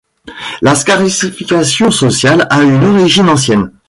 La 0.63 0.73
scarification 0.73 1.91
sociale 1.91 2.47
a 2.49 2.63
une 2.63 2.83
origine 2.83 3.29
ancienne. 3.29 3.69